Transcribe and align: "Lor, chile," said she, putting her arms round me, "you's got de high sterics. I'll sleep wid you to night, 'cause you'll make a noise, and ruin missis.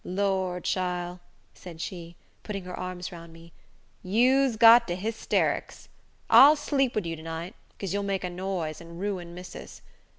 "Lor, 0.03 0.59
chile," 0.59 1.19
said 1.53 1.79
she, 1.79 2.15
putting 2.41 2.63
her 2.63 2.73
arms 2.75 3.11
round 3.11 3.31
me, 3.31 3.53
"you's 4.01 4.55
got 4.57 4.87
de 4.87 4.95
high 4.95 5.11
sterics. 5.11 5.89
I'll 6.27 6.55
sleep 6.55 6.95
wid 6.95 7.05
you 7.05 7.15
to 7.15 7.21
night, 7.21 7.53
'cause 7.77 7.93
you'll 7.93 8.01
make 8.01 8.23
a 8.23 8.29
noise, 8.31 8.81
and 8.81 8.99
ruin 8.99 9.35
missis. 9.35 9.83